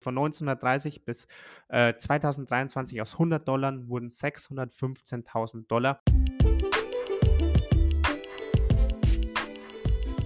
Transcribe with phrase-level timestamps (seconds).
[0.00, 1.26] Von 1930 bis
[1.68, 6.00] äh, 2023 aus 100 Dollar wurden 615.000 Dollar.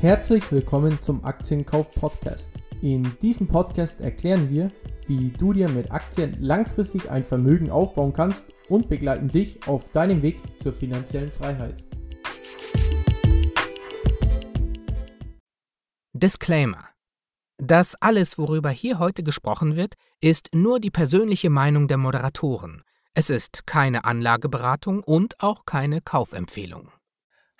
[0.00, 2.50] Herzlich willkommen zum Aktienkauf Podcast.
[2.82, 4.70] In diesem Podcast erklären wir,
[5.06, 10.20] wie du dir mit Aktien langfristig ein Vermögen aufbauen kannst und begleiten dich auf deinem
[10.20, 11.82] Weg zur finanziellen Freiheit.
[16.12, 16.91] Disclaimer
[17.64, 22.82] das alles, worüber hier heute gesprochen wird, ist nur die persönliche Meinung der Moderatoren.
[23.14, 26.90] Es ist keine Anlageberatung und auch keine Kaufempfehlung.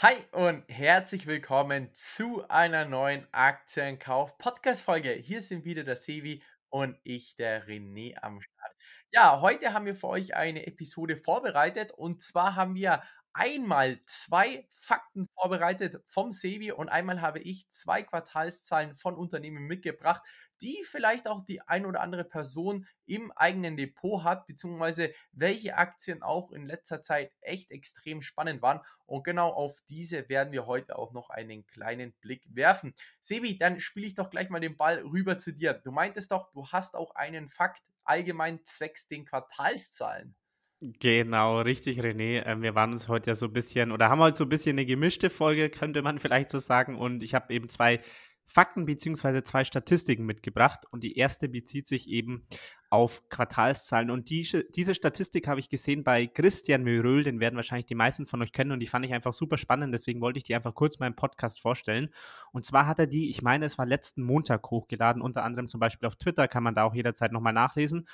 [0.01, 5.11] Hi und herzlich willkommen zu einer neuen Aktienkauf-Podcast-Folge.
[5.11, 8.75] Hier sind wieder der Sevi und ich, der René am Start.
[9.13, 13.03] Ja, heute haben wir für euch eine Episode vorbereitet und zwar haben wir
[13.35, 20.23] einmal zwei Fakten vorbereitet vom Sevi und einmal habe ich zwei Quartalszahlen von Unternehmen mitgebracht,
[20.61, 26.23] die vielleicht auch die ein oder andere Person im eigenen Depot hat, beziehungsweise welche Aktien
[26.23, 28.81] auch in letzter Zeit echt extrem spannend waren.
[29.07, 32.95] Und genau auf diese werden wir heute auch noch einen kleinen Blick werfen.
[33.21, 35.75] Sebi, dann spiele ich doch gleich mal den Ball rüber zu dir.
[35.75, 40.37] Du meintest doch, du hast auch einen Fakt allgemein zwecks den Quartalszahlen.
[40.83, 42.45] Genau, richtig, René.
[42.45, 44.75] Ähm, wir waren uns heute ja so ein bisschen, oder haben heute so ein bisschen
[44.75, 46.97] eine gemischte Folge, könnte man vielleicht so sagen.
[46.97, 48.01] Und ich habe eben zwei
[48.45, 49.45] Fakten bzw.
[49.45, 50.81] zwei Statistiken mitgebracht.
[50.91, 52.45] Und die erste bezieht sich eben
[52.91, 54.11] auf Quartalszahlen.
[54.11, 58.27] Und die, diese Statistik habe ich gesehen bei Christian Möröl, den werden wahrscheinlich die meisten
[58.27, 58.73] von euch kennen.
[58.73, 59.95] Und die fand ich einfach super spannend.
[59.95, 62.11] Deswegen wollte ich die einfach kurz im Podcast vorstellen.
[62.51, 65.79] Und zwar hat er die, ich meine, es war letzten Montag hochgeladen, unter anderem zum
[65.79, 68.09] Beispiel auf Twitter, kann man da auch jederzeit nochmal nachlesen.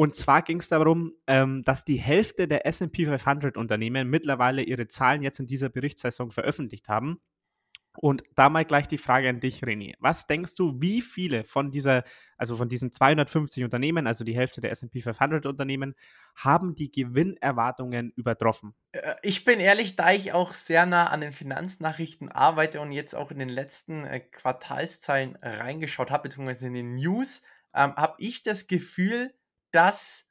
[0.00, 4.88] Und zwar ging es darum, ähm, dass die Hälfte der SP 500 Unternehmen mittlerweile ihre
[4.88, 7.20] Zahlen jetzt in dieser Berichtssaison veröffentlicht haben.
[7.98, 9.96] Und da mal gleich die Frage an dich, René.
[9.98, 12.04] Was denkst du, wie viele von dieser,
[12.38, 15.94] also von diesen 250 Unternehmen, also die Hälfte der SP 500 Unternehmen,
[16.34, 18.74] haben die Gewinnerwartungen übertroffen?
[18.92, 23.14] Äh, ich bin ehrlich, da ich auch sehr nah an den Finanznachrichten arbeite und jetzt
[23.14, 27.42] auch in den letzten äh, Quartalszahlen reingeschaut habe, beziehungsweise in den News,
[27.74, 29.34] ähm, habe ich das Gefühl,
[29.72, 30.26] dass,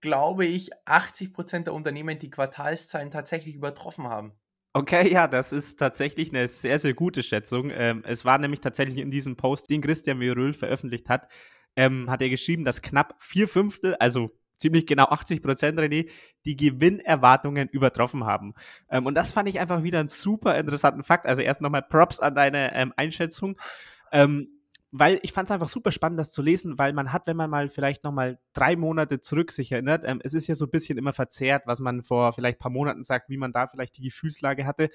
[0.00, 4.32] glaube ich, 80% der Unternehmen die Quartalszahlen tatsächlich übertroffen haben.
[4.72, 7.70] Okay, ja, das ist tatsächlich eine sehr, sehr gute Schätzung.
[7.70, 11.28] Ähm, es war nämlich tatsächlich in diesem Post, den Christian Mürül veröffentlicht hat,
[11.74, 16.08] ähm, hat er geschrieben, dass knapp vier Fünftel, also ziemlich genau 80 Prozent, René,
[16.44, 18.54] die Gewinnerwartungen übertroffen haben.
[18.88, 21.26] Ähm, und das fand ich einfach wieder einen super interessanten Fakt.
[21.26, 23.56] Also erst nochmal Props an deine ähm, Einschätzung.
[24.12, 24.59] Ähm,
[24.92, 27.50] weil ich fand es einfach super spannend, das zu lesen, weil man hat, wenn man
[27.50, 30.98] mal vielleicht nochmal drei Monate zurück sich erinnert, ähm, es ist ja so ein bisschen
[30.98, 34.02] immer verzerrt, was man vor vielleicht ein paar Monaten sagt, wie man da vielleicht die
[34.02, 34.90] Gefühlslage hatte.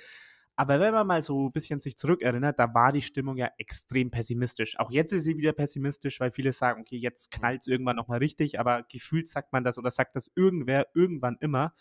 [0.57, 4.09] Aber wenn man mal so ein bisschen sich zurückerinnert, da war die Stimmung ja extrem
[4.09, 4.79] pessimistisch.
[4.79, 8.19] Auch jetzt ist sie wieder pessimistisch, weil viele sagen, okay, jetzt knallt es irgendwann nochmal
[8.19, 11.73] richtig, aber gefühlt sagt man das oder sagt das irgendwer irgendwann immer.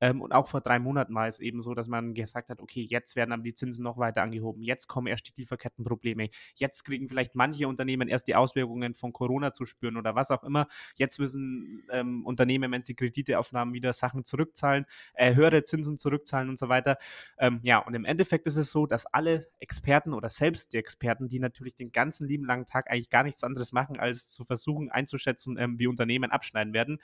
[0.00, 2.82] Ähm, und auch vor drei Monaten war es eben so, dass man gesagt hat, okay,
[2.82, 7.08] jetzt werden aber die Zinsen noch weiter angehoben, jetzt kommen erst die Lieferkettenprobleme, jetzt kriegen
[7.08, 10.66] vielleicht manche Unternehmen erst die Auswirkungen von Corona zu spüren oder was auch immer.
[10.96, 16.48] Jetzt müssen ähm, Unternehmen, wenn sie Kredite aufnahmen, wieder Sachen zurückzahlen, äh, höhere Zinsen zurückzahlen
[16.48, 16.96] und so weiter.
[17.38, 21.28] Ähm, ja, und im Endeffekt ist es so, dass alle Experten oder selbst die Experten,
[21.28, 24.90] die natürlich den ganzen lieben langen Tag eigentlich gar nichts anderes machen, als zu versuchen
[24.90, 26.98] einzuschätzen, ähm, wie Unternehmen abschneiden werden,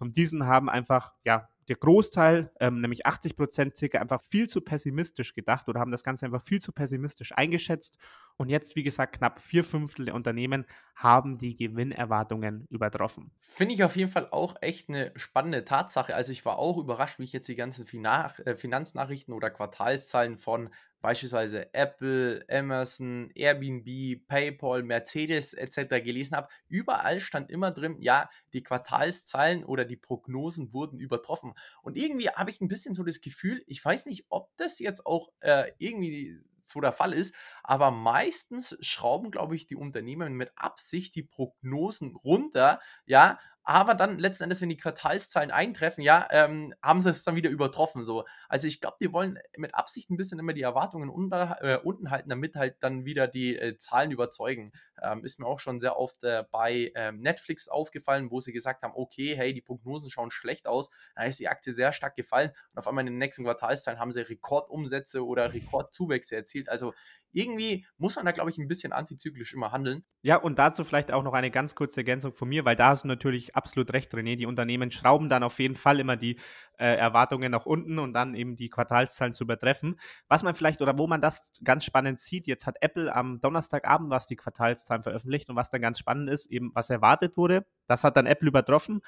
[0.00, 4.62] von diesen haben einfach, ja, der Großteil, ähm, nämlich 80 Prozent circa, einfach viel zu
[4.62, 7.98] pessimistisch gedacht oder haben das Ganze einfach viel zu pessimistisch eingeschätzt.
[8.38, 13.30] Und jetzt, wie gesagt, knapp vier Fünftel der Unternehmen haben die Gewinnerwartungen übertroffen.
[13.40, 16.14] Finde ich auf jeden Fall auch echt eine spannende Tatsache.
[16.14, 20.70] Also ich war auch überrascht, wie ich jetzt die ganzen äh, Finanznachrichten oder Quartalszahlen von
[21.00, 26.02] beispielsweise Apple, Amazon, Airbnb, PayPal, Mercedes etc.
[26.04, 31.54] gelesen habe, überall stand immer drin, ja, die Quartalszahlen oder die Prognosen wurden übertroffen.
[31.82, 35.06] Und irgendwie habe ich ein bisschen so das Gefühl, ich weiß nicht, ob das jetzt
[35.06, 40.52] auch äh, irgendwie so der Fall ist, aber meistens schrauben, glaube ich, die Unternehmen mit
[40.56, 46.74] Absicht die Prognosen runter, ja, aber dann letzten Endes, wenn die Quartalszahlen eintreffen, ja, ähm,
[46.82, 48.02] haben sie es dann wieder übertroffen.
[48.02, 48.24] So.
[48.48, 52.10] Also ich glaube, die wollen mit Absicht ein bisschen immer die Erwartungen unter, äh, unten
[52.10, 54.72] halten, damit halt dann wieder die äh, Zahlen überzeugen.
[55.02, 58.82] Ähm, ist mir auch schon sehr oft äh, bei ähm, Netflix aufgefallen, wo sie gesagt
[58.82, 60.90] haben, okay, hey, die Prognosen schauen schlecht aus.
[61.14, 64.12] Da ist die Aktie sehr stark gefallen und auf einmal in den nächsten Quartalszahlen haben
[64.12, 66.68] sie Rekordumsätze oder Rekordzuwächse erzielt.
[66.68, 66.94] Also
[67.32, 70.04] irgendwie muss man da, glaube ich, ein bisschen antizyklisch immer handeln.
[70.22, 73.04] Ja, und dazu vielleicht auch noch eine ganz kurze Ergänzung von mir, weil da hast
[73.04, 74.36] du natürlich absolut recht, René.
[74.36, 76.38] Die Unternehmen schrauben dann auf jeden Fall immer die
[76.78, 79.98] äh, Erwartungen nach unten und dann eben die Quartalszahlen zu übertreffen.
[80.28, 84.10] Was man vielleicht oder wo man das ganz spannend sieht, jetzt hat Apple am Donnerstagabend
[84.10, 88.04] was die Quartalszahlen veröffentlicht und was dann ganz spannend ist, eben was erwartet wurde, das
[88.04, 89.00] hat dann Apple übertroffen.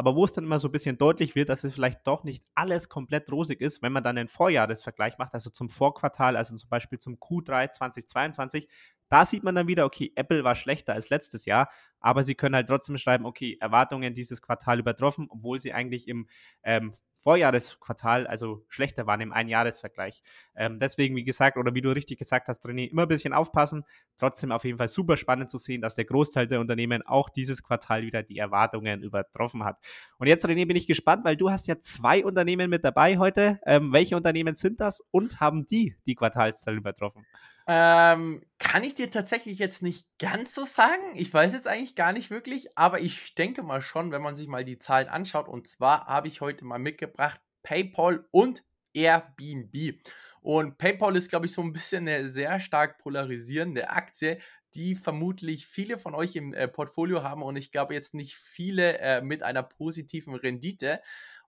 [0.00, 2.46] Aber wo es dann immer so ein bisschen deutlich wird, dass es vielleicht doch nicht
[2.54, 6.70] alles komplett rosig ist, wenn man dann den Vorjahresvergleich macht, also zum Vorquartal, also zum
[6.70, 8.66] Beispiel zum Q3 2022,
[9.10, 11.68] da sieht man dann wieder, okay, Apple war schlechter als letztes Jahr,
[11.98, 16.26] aber sie können halt trotzdem schreiben, okay, Erwartungen dieses Quartal übertroffen, obwohl sie eigentlich im
[16.62, 16.92] ähm,
[17.22, 20.22] Vorjahresquartal, also schlechter waren im Einjahresvergleich.
[20.54, 23.84] Ähm, deswegen, wie gesagt, oder wie du richtig gesagt hast, René, immer ein bisschen aufpassen.
[24.16, 27.62] Trotzdem auf jeden Fall super spannend zu sehen, dass der Großteil der Unternehmen auch dieses
[27.62, 29.78] Quartal wieder die Erwartungen übertroffen hat.
[30.18, 33.60] Und jetzt, René, bin ich gespannt, weil du hast ja zwei Unternehmen mit dabei heute.
[33.66, 37.26] Ähm, welche Unternehmen sind das und haben die die Quartalszahl übertroffen?
[37.72, 41.04] Ähm, kann ich dir tatsächlich jetzt nicht ganz so sagen.
[41.14, 44.48] Ich weiß jetzt eigentlich gar nicht wirklich, aber ich denke mal schon, wenn man sich
[44.48, 45.46] mal die Zahlen anschaut.
[45.46, 50.00] Und zwar habe ich heute mal mitgebracht PayPal und Airbnb.
[50.40, 54.40] Und PayPal ist, glaube ich, so ein bisschen eine sehr stark polarisierende Aktie,
[54.74, 58.98] die vermutlich viele von euch im äh, Portfolio haben und ich glaube jetzt nicht viele
[58.98, 61.00] äh, mit einer positiven Rendite.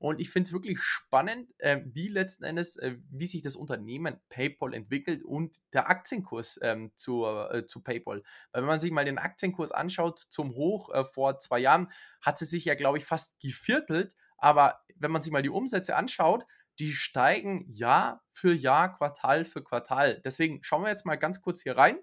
[0.02, 4.20] Und ich finde es wirklich spannend, äh, wie letzten Endes, äh, wie sich das Unternehmen
[4.30, 8.24] PayPal entwickelt und der Aktienkurs ähm, zu, äh, zu PayPal.
[8.50, 11.88] Weil wenn man sich mal den Aktienkurs anschaut zum Hoch äh, vor zwei Jahren,
[12.20, 14.16] hat sie sich ja, glaube ich, fast geviertelt.
[14.38, 16.44] Aber wenn man sich mal die Umsätze anschaut,
[16.80, 20.20] die steigen Jahr für Jahr, Quartal für Quartal.
[20.24, 22.00] Deswegen schauen wir jetzt mal ganz kurz hier rein.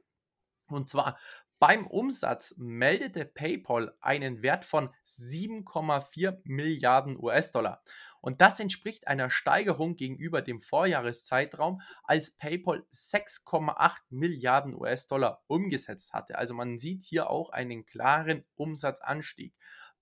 [0.67, 1.19] Und zwar
[1.59, 7.83] beim Umsatz meldete PayPal einen Wert von 7,4 Milliarden US-Dollar.
[8.21, 16.37] Und das entspricht einer Steigerung gegenüber dem Vorjahreszeitraum, als PayPal 6,8 Milliarden US-Dollar umgesetzt hatte.
[16.37, 19.53] Also man sieht hier auch einen klaren Umsatzanstieg.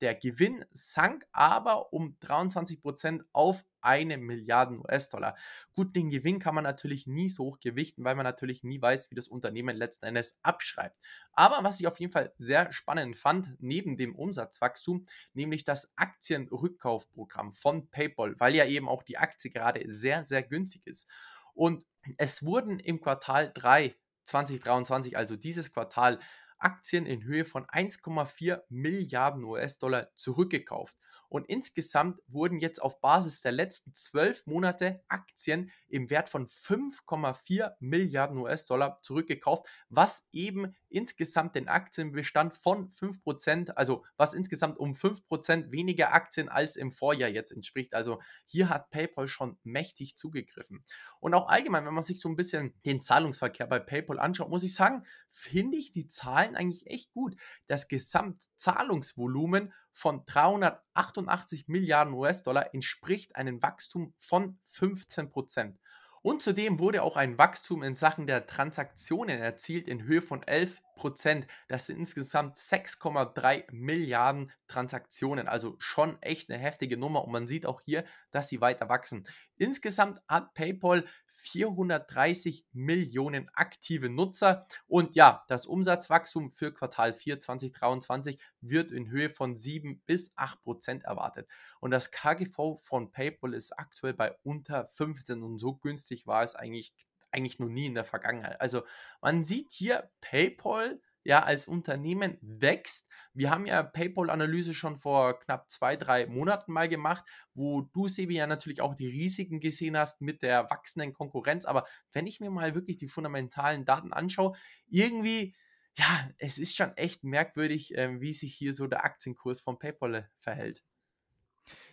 [0.02, 5.36] Der Gewinn sank aber um 23 Prozent auf eine Milliarde US-Dollar.
[5.74, 9.10] Gut, den Gewinn kann man natürlich nie so hoch gewichten, weil man natürlich nie weiß,
[9.10, 10.98] wie das Unternehmen letzten Endes abschreibt.
[11.32, 17.52] Aber was ich auf jeden Fall sehr spannend fand, neben dem Umsatzwachstum, nämlich das Aktienrückkaufprogramm
[17.54, 21.08] von PayPal, weil ja eben auch die Aktie gerade sehr, sehr günstig ist.
[21.54, 23.96] Und es wurden im Quartal 3
[24.26, 26.20] 2023, also dieses Quartal,
[26.58, 30.98] Aktien in Höhe von 1,4 Milliarden US-Dollar zurückgekauft.
[31.30, 37.74] Und insgesamt wurden jetzt auf Basis der letzten zwölf Monate Aktien im Wert von 5,4
[37.80, 45.72] Milliarden US-Dollar zurückgekauft, was eben insgesamt den Aktienbestand von 5%, also was insgesamt um 5%
[45.72, 47.94] weniger Aktien als im Vorjahr jetzt entspricht.
[47.94, 50.84] Also hier hat PayPal schon mächtig zugegriffen.
[51.20, 54.64] Und auch allgemein, wenn man sich so ein bisschen den Zahlungsverkehr bei PayPal anschaut, muss
[54.64, 57.36] ich sagen, finde ich die Zahlen eigentlich echt gut.
[57.68, 65.80] Das Gesamtzahlungsvolumen von 388 Milliarden US-Dollar entspricht einem Wachstum von 15 Prozent.
[66.28, 70.82] Und zudem wurde auch ein Wachstum in Sachen der Transaktionen erzielt in Höhe von 11
[70.98, 71.48] Prozent.
[71.70, 75.48] Das sind insgesamt 6,3 Milliarden Transaktionen.
[75.48, 77.24] Also schon echt eine heftige Nummer.
[77.24, 79.26] Und man sieht auch hier, dass sie weiter wachsen.
[79.58, 84.68] Insgesamt hat PayPal 430 Millionen aktive Nutzer.
[84.88, 90.62] Und ja, das Umsatzwachstum für Quartal 4 2023 wird in Höhe von 7 bis 8
[90.62, 91.48] Prozent erwartet.
[91.80, 96.56] Und das KGV von PayPal ist aktuell bei unter 15 und so günstig war es
[96.56, 96.94] eigentlich
[97.38, 98.60] eigentlich noch nie in der Vergangenheit.
[98.60, 98.84] Also
[99.22, 103.06] man sieht hier, PayPal ja als Unternehmen wächst.
[103.34, 108.36] Wir haben ja PayPal-Analyse schon vor knapp zwei, drei Monaten mal gemacht, wo du, Sebi,
[108.36, 111.66] ja natürlich auch die Risiken gesehen hast mit der wachsenden Konkurrenz.
[111.66, 114.56] Aber wenn ich mir mal wirklich die fundamentalen Daten anschaue,
[114.88, 115.54] irgendwie,
[115.98, 120.16] ja, es ist schon echt merkwürdig, äh, wie sich hier so der Aktienkurs von PayPal
[120.16, 120.82] äh, verhält.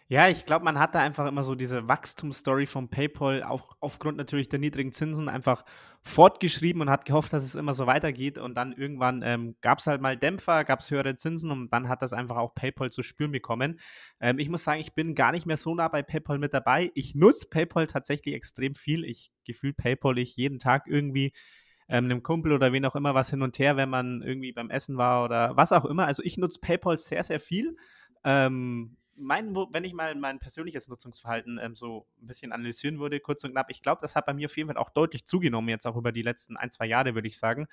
[0.08, 4.18] Ja, ich glaube, man hat da einfach immer so diese Wachstumsstory von PayPal, auch aufgrund
[4.18, 5.64] natürlich der niedrigen Zinsen, einfach
[6.02, 8.36] fortgeschrieben und hat gehofft, dass es immer so weitergeht.
[8.36, 11.88] Und dann irgendwann ähm, gab es halt mal Dämpfer, gab es höhere Zinsen und dann
[11.88, 13.80] hat das einfach auch PayPal zu spüren bekommen.
[14.20, 16.90] Ähm, ich muss sagen, ich bin gar nicht mehr so nah bei PayPal mit dabei.
[16.94, 19.04] Ich nutze PayPal tatsächlich extrem viel.
[19.04, 21.32] Ich gefühle PayPal ich jeden Tag irgendwie
[21.88, 24.68] ähm, einem Kumpel oder wen auch immer was hin und her, wenn man irgendwie beim
[24.68, 26.04] Essen war oder was auch immer.
[26.06, 27.76] Also ich nutze PayPal sehr, sehr viel.
[28.22, 33.44] Ähm, mein, wenn ich mal mein persönliches Nutzungsverhalten ähm, so ein bisschen analysieren würde, kurz
[33.44, 35.86] und knapp, ich glaube, das hat bei mir auf jeden Fall auch deutlich zugenommen, jetzt
[35.86, 37.66] auch über die letzten ein, zwei Jahre, würde ich sagen.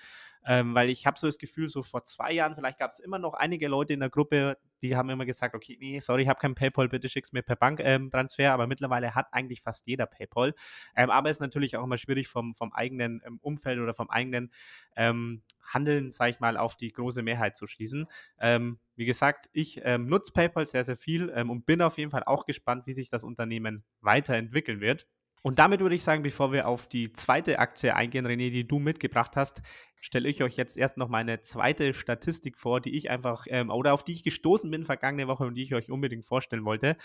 [0.45, 3.19] Ähm, weil ich habe so das Gefühl, so vor zwei Jahren, vielleicht gab es immer
[3.19, 6.40] noch einige Leute in der Gruppe, die haben immer gesagt, okay, nee, sorry, ich habe
[6.40, 10.54] kein PayPal, bitte schick's mir per Banktransfer, ähm, aber mittlerweile hat eigentlich fast jeder PayPal.
[10.96, 14.10] Ähm, aber es ist natürlich auch immer schwierig vom, vom eigenen ähm, Umfeld oder vom
[14.10, 14.52] eigenen
[14.96, 18.08] ähm, Handeln, sage ich mal, auf die große Mehrheit zu schließen.
[18.40, 22.24] Ähm, wie gesagt, ich ähm, nutze PayPal sehr, sehr viel und bin auf jeden Fall
[22.26, 25.08] auch gespannt, wie sich das Unternehmen weiterentwickeln wird.
[25.41, 28.79] Und damit würde ich sagen, bevor wir auf die zweite Aktie eingehen, René, die du
[28.79, 29.62] mitgebracht hast,
[30.00, 33.93] stelle ich euch jetzt erst noch meine zweite Statistik vor, die ich einfach ähm, oder
[33.93, 36.98] auf die ich gestoßen bin vergangene Woche und die ich euch unbedingt vorstellen wollte.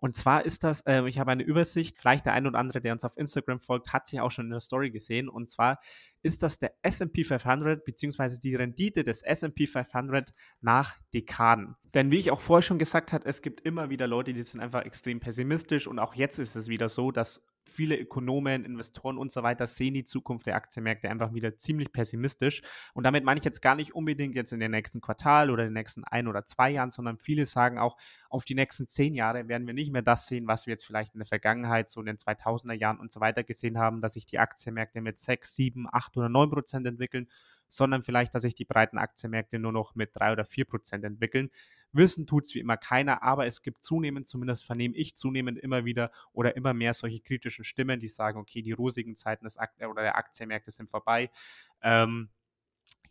[0.00, 2.94] Und zwar ist das, äh, ich habe eine Übersicht, vielleicht der ein oder andere, der
[2.94, 5.28] uns auf Instagram folgt, hat sie auch schon in der Story gesehen.
[5.28, 5.78] Und zwar
[6.22, 10.32] ist das der SP 500 beziehungsweise die Rendite des SP 500
[10.62, 11.76] nach Dekaden.
[11.92, 14.62] Denn wie ich auch vorher schon gesagt habe, es gibt immer wieder Leute, die sind
[14.62, 19.32] einfach extrem pessimistisch und auch jetzt ist es wieder so, dass viele Ökonomen, Investoren und
[19.32, 22.62] so weiter sehen die Zukunft der Aktienmärkte einfach wieder ziemlich pessimistisch.
[22.94, 25.72] Und damit meine ich jetzt gar nicht unbedingt jetzt in den nächsten Quartal oder den
[25.72, 27.96] nächsten ein oder zwei Jahren, sondern viele sagen auch,
[28.28, 31.14] auf die nächsten zehn Jahre werden wir nicht mehr das sehen, was wir jetzt vielleicht
[31.14, 34.26] in der Vergangenheit, so in den 2000er Jahren und so weiter gesehen haben, dass sich
[34.26, 37.28] die Aktienmärkte mit sechs, sieben, acht oder neun Prozent entwickeln,
[37.70, 41.50] sondern vielleicht, dass sich die breiten Aktienmärkte nur noch mit drei oder vier Prozent entwickeln.
[41.92, 45.84] Wissen tut es wie immer keiner, aber es gibt zunehmend, zumindest vernehme ich zunehmend immer
[45.84, 49.82] wieder oder immer mehr solche kritischen Stimmen, die sagen, okay, die rosigen Zeiten des Akt
[49.82, 51.30] oder der Aktienmärkte sind vorbei.
[51.82, 52.30] Ähm,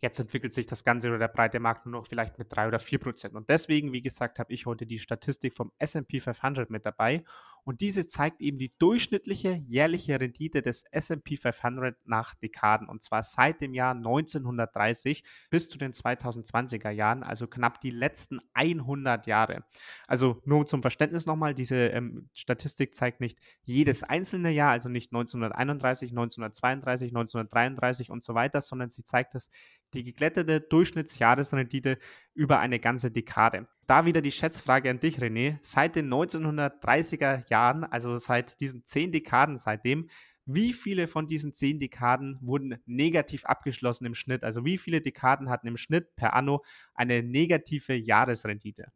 [0.02, 2.78] Jetzt entwickelt sich das Ganze oder der breite Markt nur noch vielleicht mit drei oder
[2.78, 3.34] vier Prozent.
[3.34, 7.22] Und deswegen, wie gesagt, habe ich heute die Statistik vom SP 500 mit dabei.
[7.64, 12.88] Und diese zeigt eben die durchschnittliche jährliche Rendite des SP 500 nach Dekaden.
[12.88, 18.40] Und zwar seit dem Jahr 1930 bis zu den 2020er Jahren, also knapp die letzten
[18.54, 19.64] 100 Jahre.
[20.06, 25.12] Also nur zum Verständnis nochmal, diese ähm, Statistik zeigt nicht jedes einzelne Jahr, also nicht
[25.12, 29.50] 1931, 1932, 1933 und so weiter, sondern sie zeigt das
[29.94, 31.98] die geglättete Durchschnittsjahresrendite
[32.34, 33.68] über eine ganze Dekade.
[33.86, 35.58] Da wieder die Schätzfrage an dich, René.
[35.62, 40.08] Seit den 1930er Jahren, also seit diesen zehn Dekaden seitdem,
[40.46, 44.42] wie viele von diesen zehn Dekaden wurden negativ abgeschlossen im Schnitt?
[44.42, 48.92] Also wie viele Dekaden hatten im Schnitt per Anno eine negative Jahresrendite?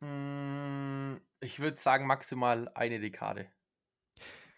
[0.00, 3.48] Hm, ich würde sagen maximal eine Dekade.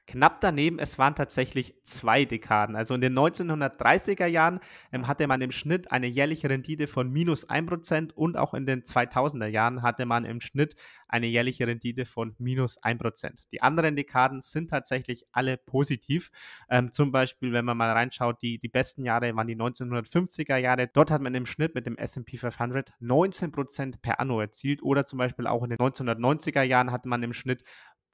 [0.06, 2.76] Knapp daneben, es waren tatsächlich zwei Dekaden.
[2.76, 4.60] Also in den 1930er Jahren
[4.92, 8.82] ähm, hatte man im Schnitt eine jährliche Rendite von minus 1% und auch in den
[8.82, 10.76] 2000er Jahren hatte man im Schnitt
[11.08, 13.32] eine jährliche Rendite von minus 1%.
[13.52, 16.30] Die anderen Dekaden sind tatsächlich alle positiv.
[16.68, 20.88] Ähm, zum Beispiel, wenn man mal reinschaut, die, die besten Jahre waren die 1950er Jahre.
[20.88, 25.18] Dort hat man im Schnitt mit dem SP 500 19% per Anno erzielt oder zum
[25.18, 27.64] Beispiel auch in den 1990er Jahren hatte man im Schnitt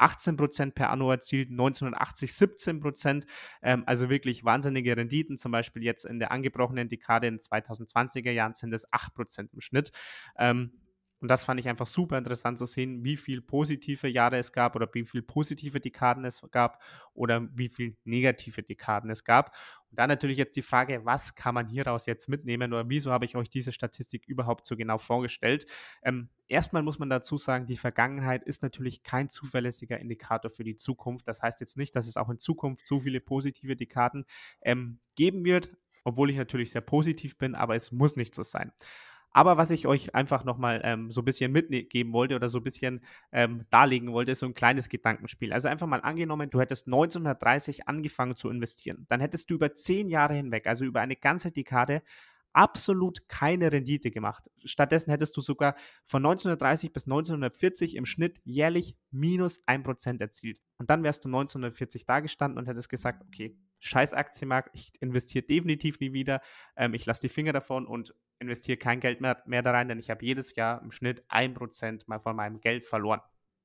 [0.00, 3.26] 18 Prozent per Anno erzielt, 1980 17 Prozent.
[3.62, 5.37] Ähm, also wirklich wahnsinnige Renditen.
[5.37, 9.61] Zum Beispiel jetzt in der angebrochenen Dekade in 2020er Jahren sind es 8 Prozent im
[9.61, 9.92] Schnitt.
[10.38, 10.73] Ähm,
[11.21, 14.75] und das fand ich einfach super interessant zu sehen, wie viel positive Jahre es gab
[14.75, 19.55] oder wie viel positive Dekaden es gab oder wie viel negative Dekaden es gab.
[19.91, 23.27] Und dann natürlich jetzt die Frage, was kann man hieraus jetzt mitnehmen oder wieso habe
[23.27, 25.67] ich euch diese Statistik überhaupt so genau vorgestellt?
[26.03, 30.77] Ähm, erstmal muss man dazu sagen, die Vergangenheit ist natürlich kein zuverlässiger Indikator für die
[30.77, 31.29] Zukunft.
[31.29, 34.25] Das heißt jetzt nicht, dass es auch in Zukunft so viele positive Dekaden
[34.62, 35.71] ähm, geben wird,
[36.05, 38.73] obwohl ich natürlich sehr positiv bin, aber es muss nicht so sein.
[39.32, 42.64] Aber was ich euch einfach nochmal ähm, so ein bisschen mitgeben wollte oder so ein
[42.64, 43.00] bisschen
[43.32, 45.52] ähm, darlegen wollte, ist so ein kleines Gedankenspiel.
[45.52, 49.06] Also einfach mal angenommen, du hättest 1930 angefangen zu investieren.
[49.08, 52.02] Dann hättest du über zehn Jahre hinweg, also über eine ganze Dekade,
[52.52, 54.50] absolut keine Rendite gemacht.
[54.64, 60.60] Stattdessen hättest du sogar von 1930 bis 1940 im Schnitt jährlich minus 1% erzielt.
[60.78, 66.00] Und dann wärst du 1940 dagestanden und hättest gesagt, okay, scheiß Aktienmarkt, ich investiere definitiv
[66.00, 66.40] nie wieder,
[66.76, 69.99] ähm, ich lasse die Finger davon und investiere kein Geld mehr, mehr da rein, denn
[69.99, 73.20] ich habe jedes Jahr im Schnitt 1% mal von meinem Geld verloren.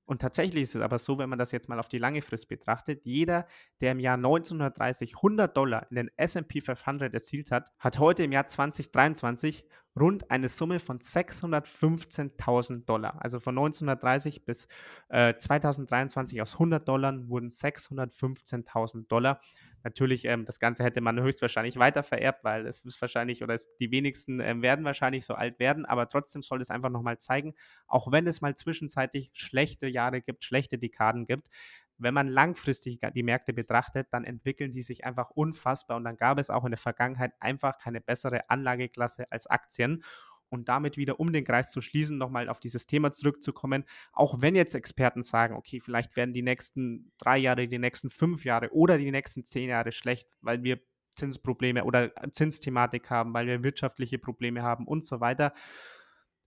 [0.08, 2.48] Und tatsächlich ist es aber so, wenn man das jetzt mal auf die lange Frist
[2.48, 3.48] betrachtet, jeder,
[3.82, 8.32] der im Jahr 1930 100 Dollar in den S&P 500 erzielt hat, hat heute im
[8.32, 9.66] Jahr 2023
[10.00, 13.24] rund eine Summe von 615.000 Dollar.
[13.24, 14.68] Also von 1930 bis
[15.10, 19.40] äh, 2023 aus 100 Dollar wurden 615.000 Dollar.
[19.86, 23.70] Natürlich, ähm, das Ganze hätte man höchstwahrscheinlich weiter vererbt, weil es ist wahrscheinlich oder es,
[23.78, 27.54] die wenigsten äh, werden wahrscheinlich so alt werden, aber trotzdem soll es einfach nochmal zeigen,
[27.86, 31.50] auch wenn es mal zwischenzeitlich schlechte Jahre gibt, schlechte Dekaden gibt,
[31.98, 36.40] wenn man langfristig die Märkte betrachtet, dann entwickeln die sich einfach unfassbar und dann gab
[36.40, 40.04] es auch in der Vergangenheit einfach keine bessere Anlageklasse als Aktien.
[40.50, 43.84] Und damit wieder, um den Kreis zu schließen, nochmal auf dieses Thema zurückzukommen,
[44.14, 48.46] auch wenn jetzt Experten sagen, okay, vielleicht werden die nächsten drei Jahre, die nächsten fünf
[48.46, 50.80] Jahre oder die nächsten zehn Jahre schlecht, weil wir
[51.16, 55.54] Zinsprobleme oder Zinsthematik haben, weil wir wirtschaftliche Probleme haben und so weiter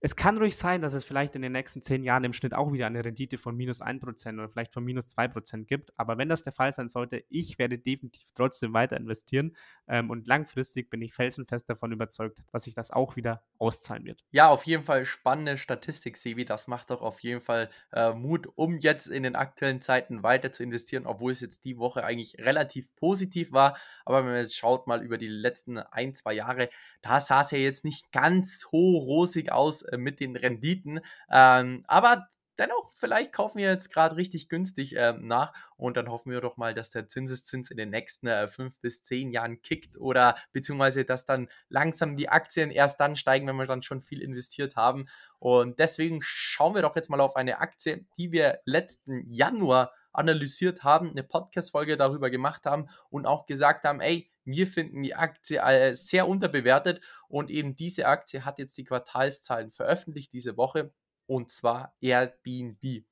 [0.01, 2.71] es kann ruhig sein, dass es vielleicht in den nächsten zehn Jahren im Schnitt auch
[2.71, 5.91] wieder eine Rendite von minus 1% oder vielleicht von minus 2% gibt.
[5.97, 9.57] Aber wenn das der Fall sein sollte, ich werde definitiv trotzdem weiter investieren.
[9.89, 14.23] Ähm, und langfristig bin ich felsenfest davon überzeugt, dass sich das auch wieder auszahlen wird.
[14.31, 16.45] Ja, auf jeden Fall spannende Statistik, Sebi.
[16.45, 20.53] Das macht doch auf jeden Fall äh, Mut, um jetzt in den aktuellen Zeiten weiter
[20.53, 23.77] zu investieren, obwohl es jetzt die Woche eigentlich relativ positiv war.
[24.05, 26.69] Aber wenn man jetzt schaut mal über die letzten ein, zwei Jahre,
[27.01, 31.01] da sah es ja jetzt nicht ganz so rosig aus mit den Renditen.
[31.31, 32.27] Ähm, aber
[32.59, 36.57] dennoch, vielleicht kaufen wir jetzt gerade richtig günstig äh, nach und dann hoffen wir doch
[36.57, 41.05] mal, dass der Zinseszins in den nächsten äh, fünf bis zehn Jahren kickt oder beziehungsweise,
[41.05, 45.05] dass dann langsam die Aktien erst dann steigen, wenn wir dann schon viel investiert haben.
[45.39, 50.83] Und deswegen schauen wir doch jetzt mal auf eine Aktie, die wir letzten Januar analysiert
[50.83, 55.59] haben, eine Podcast-Folge darüber gemacht haben und auch gesagt haben, ey, wir finden die Aktie
[55.59, 60.91] äh, sehr unterbewertet und eben diese Aktie hat jetzt die Quartalszahlen veröffentlicht diese Woche
[61.27, 63.05] und zwar Airbnb.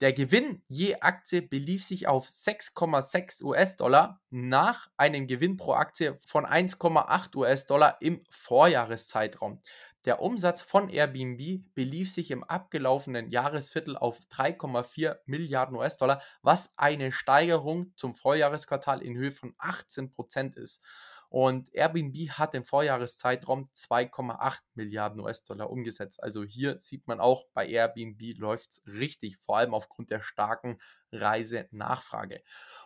[0.00, 6.44] Der Gewinn je Aktie belief sich auf 6,6 US-Dollar nach einem Gewinn pro Aktie von
[6.44, 9.62] 1,8 US-Dollar im Vorjahreszeitraum.
[10.04, 17.10] Der Umsatz von Airbnb belief sich im abgelaufenen Jahresviertel auf 3,4 Milliarden US-Dollar, was eine
[17.10, 20.82] Steigerung zum Vorjahresquartal in Höhe von 18 Prozent ist.
[21.30, 26.22] Und Airbnb hat im Vorjahreszeitraum 2,8 Milliarden US-Dollar umgesetzt.
[26.22, 30.78] Also hier sieht man auch, bei Airbnb läuft es richtig, vor allem aufgrund der starken
[31.12, 32.42] Reisenachfrage.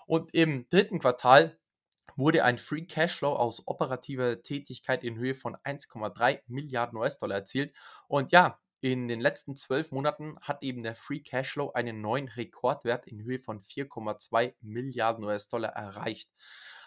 [0.07, 1.59] Und im dritten Quartal
[2.17, 7.75] wurde ein Free Cashflow aus operativer Tätigkeit in Höhe von 1,3 Milliarden US-Dollar erzielt.
[8.09, 13.07] Und ja, in den letzten zwölf Monaten hat eben der Free Cashflow einen neuen Rekordwert
[13.07, 16.31] in Höhe von 4,2 Milliarden US-Dollar erreicht.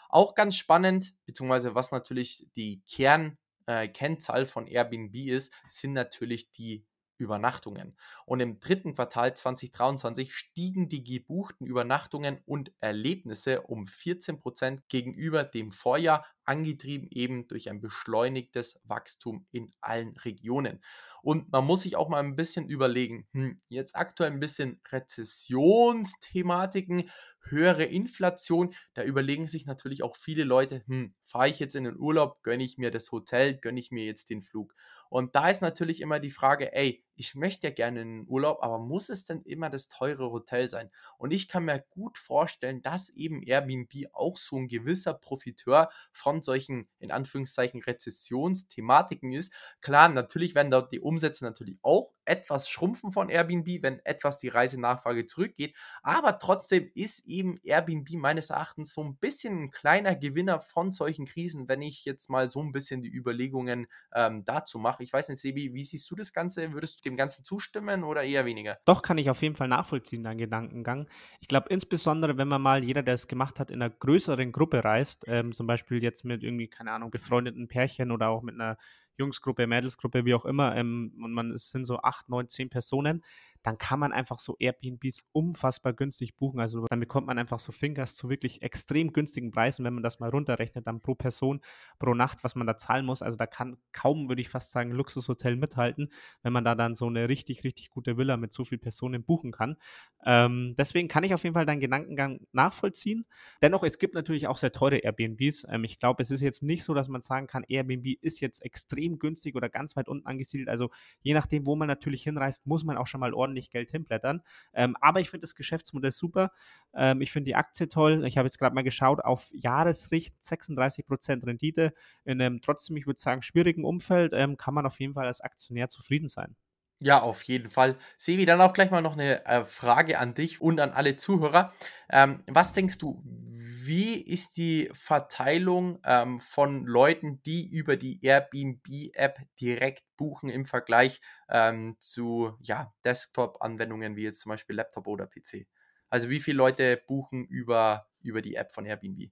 [0.10, 6.86] Auch ganz spannend, beziehungsweise was natürlich die Kernkennzahl äh, von Airbnb ist, sind natürlich die
[7.22, 7.96] Übernachtungen.
[8.25, 15.72] Und im dritten Quartal 2023 stiegen die gebuchten Übernachtungen und Erlebnisse um 14% gegenüber dem
[15.72, 20.82] Vorjahr, angetrieben eben durch ein beschleunigtes Wachstum in allen Regionen.
[21.22, 27.10] Und man muss sich auch mal ein bisschen überlegen, hm, jetzt aktuell ein bisschen Rezessionsthematiken,
[27.44, 31.98] höhere Inflation, da überlegen sich natürlich auch viele Leute, hm, fahre ich jetzt in den
[31.98, 34.74] Urlaub, gönne ich mir das Hotel, gönne ich mir jetzt den Flug.
[35.10, 38.63] Und da ist natürlich immer die Frage, ey, ich möchte ja gerne in den Urlaub,
[38.63, 40.90] aber muss es denn immer das teure Hotel sein?
[41.20, 46.42] Und ich kann mir gut vorstellen, dass eben Airbnb auch so ein gewisser Profiteur von
[46.42, 49.53] solchen, in Anführungszeichen, Rezessionsthematiken ist.
[49.81, 54.48] Klar, natürlich werden dort die Umsätze natürlich auch etwas schrumpfen von Airbnb, wenn etwas die
[54.48, 55.75] Reisenachfrage zurückgeht.
[56.01, 61.25] Aber trotzdem ist eben Airbnb meines Erachtens so ein bisschen ein kleiner Gewinner von solchen
[61.25, 65.03] Krisen, wenn ich jetzt mal so ein bisschen die Überlegungen ähm, dazu mache.
[65.03, 66.74] Ich weiß nicht, Sebi, wie siehst du das Ganze?
[66.74, 68.77] Würdest du dem Ganzen zustimmen oder eher weniger?
[68.85, 71.07] Doch, kann ich auf jeden Fall nachvollziehen, deinen Gedankengang.
[71.39, 74.83] Ich glaube, insbesondere, wenn man mal jeder, der es gemacht hat, in einer größeren Gruppe
[74.83, 78.77] reist, ähm, zum Beispiel jetzt mit irgendwie, keine Ahnung, befreundeten Pärchen oder auch mit einer
[79.17, 83.24] Jungsgruppe, Mädelsgruppe, wie auch immer, ähm, und man es sind so acht, neun, zehn Personen,
[83.63, 86.59] dann kann man einfach so Airbnbs unfassbar günstig buchen.
[86.59, 90.19] Also dann bekommt man einfach so Fingers zu wirklich extrem günstigen Preisen, wenn man das
[90.19, 91.61] mal runterrechnet, dann pro Person,
[92.00, 93.21] pro Nacht, was man da zahlen muss.
[93.21, 97.07] Also da kann kaum, würde ich fast sagen, Luxushotel mithalten, wenn man da dann so
[97.07, 99.77] eine richtig, richtig gute Villa mit so vielen Personen buchen kann.
[100.25, 103.25] Ähm, deswegen kann ich auf jeden Fall deinen Gedankengang nachvollziehen.
[103.61, 105.67] Dennoch, es gibt natürlich auch sehr teure Airbnbs.
[105.69, 108.63] Ähm, ich glaube, es ist jetzt nicht so, dass man sagen kann, Airbnb ist jetzt
[108.63, 110.69] extrem günstig oder ganz weit unten angesiedelt.
[110.69, 110.89] Also
[111.21, 114.42] je nachdem, wo man natürlich hinreist, muss man auch schon mal ordentlich ordentlich Geld hinblättern.
[114.74, 116.51] Ähm, aber ich finde das Geschäftsmodell super.
[116.94, 118.25] Ähm, ich finde die Aktie toll.
[118.25, 121.94] Ich habe jetzt gerade mal geschaut, auf Jahresricht 36% Rendite.
[122.25, 125.42] In einem trotzdem, ich würde sagen, schwierigen Umfeld ähm, kann man auf jeden Fall als
[125.42, 126.55] Aktionär zufrieden sein.
[127.03, 127.98] Ja, auf jeden Fall.
[128.20, 131.74] Sevi, dann auch gleich mal noch eine äh, Frage an dich und an alle Zuhörer.
[132.11, 139.40] Ähm, was denkst du, wie ist die Verteilung ähm, von Leuten, die über die Airbnb-App
[139.59, 145.66] direkt buchen im Vergleich ähm, zu ja, Desktop-Anwendungen wie jetzt zum Beispiel Laptop oder PC?
[146.11, 149.31] Also wie viele Leute buchen über, über die App von Airbnb?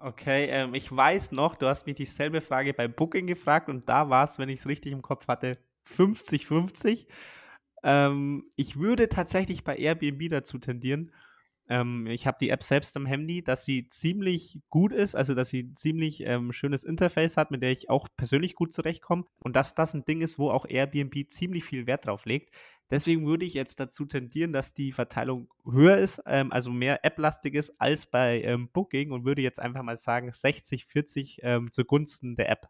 [0.00, 4.08] Okay, ähm, ich weiß noch, du hast mich dieselbe Frage bei Booking gefragt und da
[4.08, 5.52] war es, wenn ich es richtig im Kopf hatte,
[5.86, 7.06] 50-50.
[7.82, 11.12] Ähm, ich würde tatsächlich bei Airbnb dazu tendieren.
[11.68, 15.48] Ähm, ich habe die App selbst am Handy, dass sie ziemlich gut ist, also dass
[15.48, 19.74] sie ziemlich ähm, schönes Interface hat, mit der ich auch persönlich gut zurechtkomme und dass
[19.74, 22.52] das ein Ding ist, wo auch Airbnb ziemlich viel Wert drauf legt.
[22.90, 27.54] Deswegen würde ich jetzt dazu tendieren, dass die Verteilung höher ist, ähm, also mehr App-lastig
[27.54, 32.50] ist als bei ähm, Booking und würde jetzt einfach mal sagen 60-40 ähm, zugunsten der
[32.50, 32.68] App.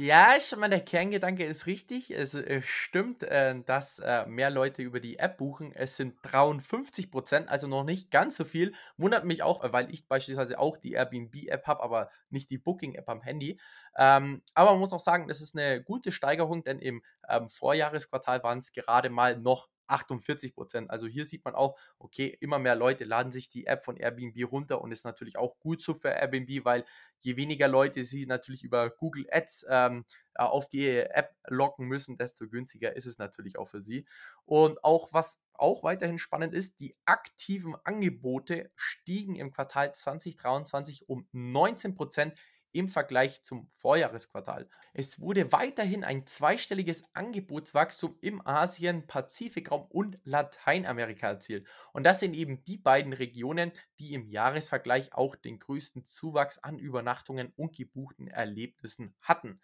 [0.00, 2.12] Ja, schon mal der Kerngedanke ist richtig.
[2.12, 5.72] Es äh, stimmt, äh, dass äh, mehr Leute über die App buchen.
[5.72, 8.74] Es sind 53 Prozent, also noch nicht ganz so viel.
[8.96, 13.22] Wundert mich auch, weil ich beispielsweise auch die Airbnb-App habe, aber nicht die Booking-App am
[13.22, 13.58] Handy.
[13.96, 18.44] Ähm, aber man muss auch sagen, das ist eine gute Steigerung, denn im ähm, Vorjahresquartal
[18.44, 20.90] waren es gerade mal noch 48 Prozent.
[20.90, 24.36] Also hier sieht man auch, okay, immer mehr Leute laden sich die App von Airbnb
[24.50, 26.84] runter und ist natürlich auch gut so für Airbnb, weil
[27.20, 32.16] je weniger Leute sie natürlich über Google Ads ähm, äh, auf die App locken müssen,
[32.16, 34.06] desto günstiger ist es natürlich auch für sie.
[34.44, 41.26] Und auch was auch weiterhin spannend ist, die aktiven Angebote stiegen im Quartal 2023 um
[41.32, 42.34] 19 Prozent
[42.78, 44.68] im Vergleich zum Vorjahresquartal.
[44.94, 51.66] Es wurde weiterhin ein zweistelliges Angebotswachstum im Asien, Pazifikraum und Lateinamerika erzielt.
[51.92, 56.78] Und das sind eben die beiden Regionen, die im Jahresvergleich auch den größten Zuwachs an
[56.78, 59.60] Übernachtungen und gebuchten Erlebnissen hatten.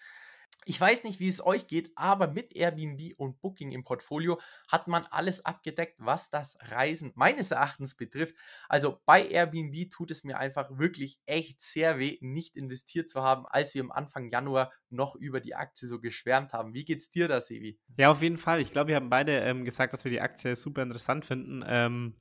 [0.67, 4.89] Ich weiß nicht, wie es euch geht, aber mit Airbnb und Booking im Portfolio hat
[4.89, 8.35] man alles abgedeckt, was das Reisen meines Erachtens betrifft.
[8.69, 13.47] Also bei Airbnb tut es mir einfach wirklich echt sehr weh, nicht investiert zu haben,
[13.47, 16.73] als wir am Anfang Januar noch über die Aktie so geschwärmt haben.
[16.73, 17.79] Wie geht's dir da, Sevi?
[17.97, 18.61] Ja, auf jeden Fall.
[18.61, 21.63] Ich glaube, wir haben beide ähm, gesagt, dass wir die Aktie super interessant finden.
[21.67, 22.15] Ähm,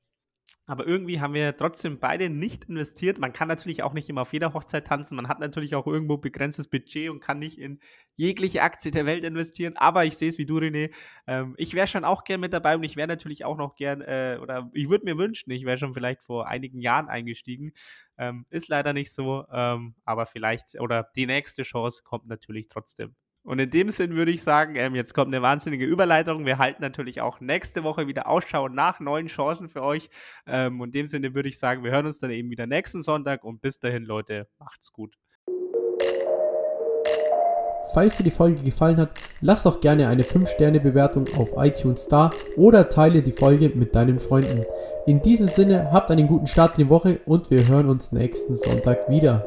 [0.65, 3.17] aber irgendwie haben wir trotzdem beide nicht investiert.
[3.17, 5.17] Man kann natürlich auch nicht immer auf jeder Hochzeit tanzen.
[5.17, 7.81] Man hat natürlich auch irgendwo begrenztes Budget und kann nicht in
[8.15, 9.75] jegliche Aktie der Welt investieren.
[9.75, 10.93] Aber ich sehe es wie du, René.
[11.27, 14.01] Ähm, ich wäre schon auch gern mit dabei und ich wäre natürlich auch noch gern,
[14.01, 17.73] äh, oder ich würde mir wünschen, ich wäre schon vielleicht vor einigen Jahren eingestiegen.
[18.17, 19.45] Ähm, ist leider nicht so.
[19.51, 23.15] Ähm, aber vielleicht, oder die nächste Chance kommt natürlich trotzdem.
[23.45, 26.45] Und in dem Sinn würde ich sagen, ähm, jetzt kommt eine wahnsinnige Überleitung.
[26.45, 30.09] Wir halten natürlich auch nächste Woche wieder Ausschau nach neuen Chancen für euch.
[30.47, 33.03] Ähm, und in dem Sinne würde ich sagen, wir hören uns dann eben wieder nächsten
[33.03, 35.15] Sonntag und bis dahin, Leute, macht's gut.
[37.93, 42.89] Falls dir die Folge gefallen hat, lass doch gerne eine 5-Sterne-Bewertung auf iTunes da oder
[42.89, 44.65] teile die Folge mit deinen Freunden.
[45.05, 48.55] In diesem Sinne, habt einen guten Start in die Woche und wir hören uns nächsten
[48.55, 49.45] Sonntag wieder.